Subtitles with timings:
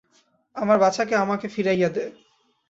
[0.55, 2.05] আমার বাছাকে আমাকে ফিরাইয়া দে!